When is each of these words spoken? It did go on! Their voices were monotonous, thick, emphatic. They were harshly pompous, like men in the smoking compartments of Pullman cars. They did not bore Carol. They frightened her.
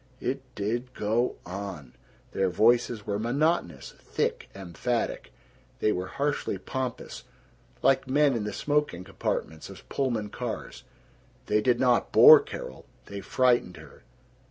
It 0.19 0.41
did 0.55 0.95
go 0.95 1.35
on! 1.45 1.93
Their 2.31 2.49
voices 2.49 3.05
were 3.05 3.19
monotonous, 3.19 3.93
thick, 3.99 4.49
emphatic. 4.55 5.31
They 5.77 5.91
were 5.91 6.07
harshly 6.07 6.57
pompous, 6.57 7.23
like 7.83 8.07
men 8.07 8.33
in 8.33 8.43
the 8.43 8.51
smoking 8.51 9.03
compartments 9.03 9.69
of 9.69 9.87
Pullman 9.89 10.31
cars. 10.31 10.81
They 11.45 11.61
did 11.61 11.79
not 11.79 12.11
bore 12.11 12.39
Carol. 12.39 12.87
They 13.05 13.21
frightened 13.21 13.77
her. 13.77 14.01